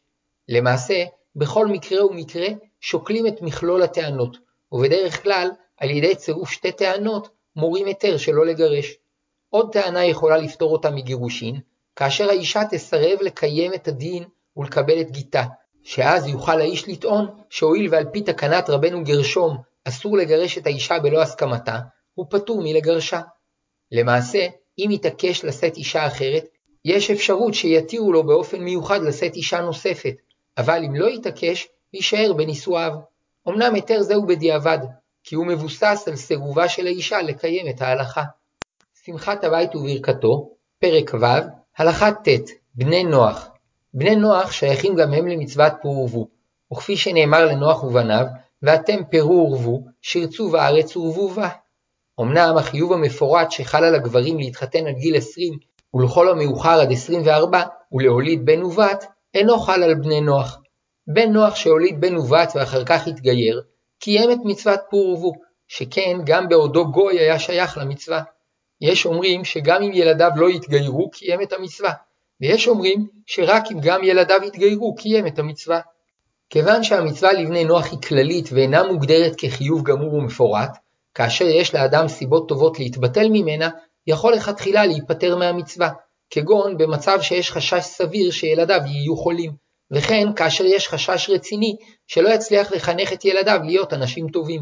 למעשה, 0.50 1.06
בכל 1.36 1.68
מקרה 1.68 2.06
ומקרה 2.06 2.48
שוקלים 2.82 3.28
את 3.28 3.42
מכלול 3.42 3.84
הטענות, 3.84 4.38
ובדרך 4.72 5.24
כלל, 5.24 5.50
על 5.78 5.90
ידי 5.90 6.16
צירוף 6.16 6.52
שתי 6.52 6.72
טענות, 6.72 7.30
מורים 7.56 7.86
היתר 7.86 8.18
שלא 8.18 8.46
לגרש. 8.46 8.96
עוד 9.50 9.72
טענה 9.72 10.06
יכולה 10.06 10.38
לפתור 10.38 10.72
אותה 10.72 10.92
מגירושין, 10.92 11.60
כאשר 11.96 12.30
האישה 12.30 12.62
תסרב 12.70 13.22
לקיים 13.22 13.74
את 13.74 13.88
הדין 13.88 14.24
ולקבל 14.58 15.02
את 15.02 15.12
גיתה, 15.12 15.44
שאז 15.84 16.28
יוכל 16.28 16.62
האיש 16.62 16.90
לטעון 16.90 17.28
שהואיל 17.50 17.88
ועל 17.92 18.06
פי 18.14 18.22
תקנת 18.22 18.70
רבנו 18.70 19.04
גרשום 19.04 19.58
אסור 19.86 20.18
לגרש 20.18 20.58
את 20.58 20.66
האישה 20.66 21.00
בלא 21.00 21.22
הסכמתה, 21.22 21.80
הוא 22.14 22.26
פטור 22.30 22.62
מלגרשה. 22.64 23.22
למעשה, 23.92 24.48
אם 24.78 24.90
יתעקש 24.92 25.46
לשאת 25.46 25.78
אישה 25.78 26.08
אחרת, 26.08 26.53
יש 26.86 27.12
אפשרות 27.12 27.54
שיתירו 27.54 28.14
לו 28.14 28.24
באופן 28.24 28.62
מיוחד 28.62 29.04
לשאת 29.04 29.36
אישה 29.36 29.62
נוספת, 29.62 30.16
אבל 30.58 30.84
אם 30.86 30.96
לא 30.96 31.10
יתעקש, 31.10 31.68
יישאר 31.94 32.34
בנישואיו. 32.34 32.94
אמנם 33.48 33.76
היתר 33.76 34.02
זהו 34.02 34.28
בדיעבד, 34.28 34.80
כי 35.24 35.36
הוא 35.36 35.48
מבוסס 35.48 36.04
על 36.08 36.16
סירובה 36.16 36.70
של 36.70 36.86
האישה 36.86 37.22
לקיים 37.22 37.70
את 37.70 37.82
ההלכה. 37.82 38.24
שמחת 39.06 39.44
הבית 39.44 39.76
וברכתו, 39.76 40.50
פרק 40.80 41.12
ו', 41.22 41.26
הלכה 41.78 42.12
ט', 42.12 42.50
בני 42.76 43.04
נוח. 43.04 43.48
בני 43.94 44.16
נוח 44.16 44.52
שייכים 44.52 44.96
גם 44.96 45.14
הם 45.14 45.28
למצוות 45.28 45.74
פרו 45.82 45.98
ורבו, 46.00 46.28
וכפי 46.74 46.98
שנאמר 46.98 47.46
לנוח 47.46 47.84
ובניו, 47.84 48.26
ואתם 48.64 49.00
פרו 49.12 49.52
ורבו, 49.52 49.84
שרצו 50.02 50.50
בארץ 50.50 50.98
ורבו 50.98 51.30
בה. 51.30 51.50
אמנם 52.22 52.58
החיוב 52.58 52.94
המפורט 52.94 53.52
שחל 53.52 53.84
על 53.84 53.96
הגברים 53.96 54.38
להתחתן 54.38 54.88
עד 54.88 54.96
גיל 54.96 55.16
20 55.18 55.54
ולכל 55.94 56.30
המאוחר 56.30 56.82
עד 56.82 56.92
24 56.92 57.62
ולהוליד 57.92 58.46
בן 58.46 58.64
ובת, 58.64 59.06
אינו 59.34 59.60
חל 59.60 59.84
על 59.84 59.94
בני 59.94 60.22
נוח. 60.22 60.60
בן 61.08 61.32
נוח 61.32 61.56
שהוליד 61.56 62.02
בן 62.02 62.18
ובת 62.18 62.52
ואחר 62.56 62.86
כך 62.86 63.08
התגייר, 63.08 63.62
קיים 64.00 64.32
את 64.32 64.38
מצוות 64.44 64.80
פור 64.90 65.10
ורבו, 65.10 65.34
שכן 65.68 66.18
גם 66.26 66.50
בעודו 66.50 66.92
גוי 66.92 67.20
היה 67.20 67.40
שייך 67.40 67.78
למצווה. 67.78 68.22
יש 68.82 69.06
אומרים 69.06 69.46
שגם 69.46 69.84
אם 69.84 69.92
ילדיו 69.94 70.32
לא 70.36 70.50
יתגיירו, 70.50 71.10
קיים 71.12 71.42
את 71.42 71.54
המצווה, 71.54 71.92
ויש 72.42 72.68
אומרים 72.68 73.08
שרק 73.26 73.64
אם 73.72 73.80
גם 73.82 74.04
ילדיו 74.04 74.40
יתגיירו, 74.44 74.96
קיים 74.96 75.28
את 75.28 75.40
המצווה. 75.40 75.80
כיוון 76.50 76.84
שהמצווה 76.84 77.34
לבני 77.34 77.64
נוח 77.66 77.92
היא 77.92 78.00
כללית 78.00 78.50
ואינה 78.52 78.84
מוגדרת 78.84 79.34
כחיוב 79.38 79.84
גמור 79.84 80.14
ומפורט, 80.14 80.78
כאשר 81.16 81.46
יש 81.46 81.76
לאדם 81.76 82.08
סיבות 82.08 82.50
טובות 82.50 82.80
להתבטל 82.80 83.30
ממנה, 83.30 83.70
יכול 84.08 84.34
לכתחילה 84.34 84.86
להיפטר 84.86 85.36
מהמצווה, 85.36 85.90
כגון 86.30 86.78
במצב 86.78 87.22
שיש 87.22 87.52
חשש 87.52 87.84
סביר 87.84 88.32
שילדיו 88.32 88.82
יהיו 88.86 89.18
חולים, 89.18 89.52
וכן 89.92 90.28
כאשר 90.36 90.66
יש 90.66 90.88
חשש 90.88 91.30
רציני 91.30 91.76
שלא 92.08 92.30
יצליח 92.30 92.72
לחנך 92.72 93.14
את 93.14 93.26
ילדיו 93.26 93.60
להיות 93.64 93.94
אנשים 93.94 94.30
טובים. 94.30 94.62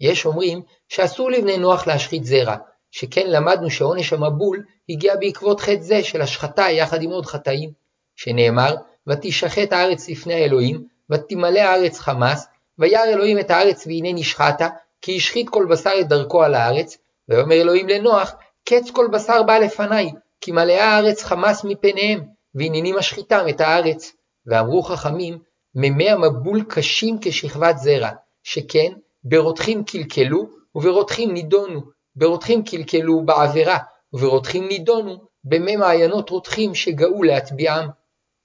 יש 0.00 0.26
אומרים 0.26 0.62
שאסור 0.88 1.30
לבני 1.30 1.58
נוח 1.58 1.86
להשחית 1.86 2.24
זרע, 2.24 2.56
שכן 2.90 3.26
למדנו 3.26 3.70
שעונש 3.70 4.12
המבול 4.12 4.64
הגיע 4.88 5.16
בעקבות 5.16 5.60
חטא 5.60 5.80
זה 5.80 6.04
של 6.04 6.22
השחתה 6.22 6.62
יחד 6.70 7.02
עם 7.02 7.10
עוד 7.10 7.26
חטאים, 7.26 7.70
שנאמר 8.16 8.74
ותשחט 9.06 9.72
הארץ 9.72 10.08
לפני 10.08 10.34
האלוהים, 10.34 10.84
ותמלא 11.10 11.58
הארץ 11.58 11.98
חמס, 11.98 12.46
וירא 12.78 13.04
אלוהים 13.04 13.38
את 13.38 13.50
הארץ 13.50 13.86
והנה 13.86 14.12
נשחטה, 14.12 14.68
כי 15.02 15.16
השחית 15.16 15.48
כל 15.48 15.66
בשר 15.70 15.92
את 16.00 16.08
דרכו 16.08 16.42
על 16.42 16.54
הארץ, 16.54 16.98
ויאמר 17.28 17.54
אלוהים 17.54 17.88
לנוח, 17.88 18.34
קץ 18.68 18.90
כל 18.90 19.08
בשר 19.12 19.42
בא 19.42 19.58
לפניי, 19.58 20.10
כי 20.40 20.52
מלאה 20.52 20.84
הארץ 20.84 21.22
חמס 21.22 21.64
מפניהם, 21.64 22.20
והנני 22.54 22.92
משחיתם 22.92 23.44
את 23.48 23.60
הארץ. 23.60 24.12
ואמרו 24.46 24.82
חכמים, 24.82 25.38
מימי 25.74 26.10
המבול 26.10 26.64
קשים 26.68 27.18
כשכבת 27.20 27.78
זרע, 27.78 28.10
שכן 28.42 28.92
ברותחים 29.24 29.84
קלקלו 29.84 30.48
וברותחים 30.74 31.32
נידונו, 31.32 31.80
ברותחים 32.16 32.64
קלקלו 32.64 33.24
בעבירה, 33.24 33.78
וברותחים 34.12 34.68
נידונו 34.68 35.16
במי 35.44 35.76
מעיינות 35.76 36.30
רותחים 36.30 36.74
שגאו 36.74 37.22
להטביעם. 37.22 37.88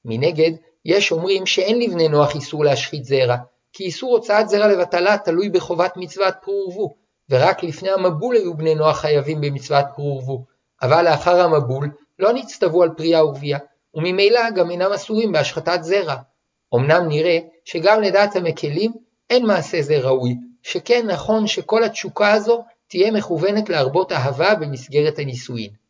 מנגד, 0.05 0.51
יש 0.85 1.11
אומרים 1.11 1.45
שאין 1.45 1.79
לבני 1.81 2.07
נוח 2.07 2.35
איסור 2.35 2.65
להשחית 2.65 3.05
זרע, 3.05 3.37
כי 3.73 3.83
איסור 3.83 4.11
הוצאת 4.11 4.49
זרע 4.49 4.67
לבטלה 4.67 5.17
תלוי 5.17 5.49
בחובת 5.49 5.93
מצוות 5.97 6.33
פרו 6.41 6.67
ורבו, 6.67 7.02
ורק 7.29 7.63
לפני 7.63 7.89
המבול 7.89 8.35
היו 8.35 8.57
בני 8.57 8.75
נוח 8.75 8.97
חייבים 8.97 9.41
במצוות 9.41 9.85
פרו 9.95 10.17
ורבו, 10.17 10.45
אבל 10.81 11.05
לאחר 11.09 11.41
המבול 11.41 11.89
לא 12.19 12.33
נצטוו 12.33 12.83
על 12.83 12.89
פרייה 12.97 13.25
ורבייה, 13.25 13.59
וממילא 13.95 14.49
גם 14.49 14.71
אינם 14.71 14.91
אסורים 14.91 15.31
בהשחתת 15.31 15.79
זרע. 15.81 16.15
אמנם 16.75 17.07
נראה 17.07 17.39
שגם 17.65 18.01
לדעת 18.01 18.35
המקלים 18.35 18.91
אין 19.29 19.45
מעשה 19.45 19.81
זה 19.81 19.97
ראוי, 19.97 20.35
שכן 20.61 21.07
נכון 21.07 21.47
שכל 21.47 21.83
התשוקה 21.83 22.31
הזו 22.31 22.63
תהיה 22.87 23.11
מכוונת 23.11 23.69
להרבות 23.69 24.11
אהבה 24.11 24.55
במסגרת 24.55 25.19
הנישואין. 25.19 25.82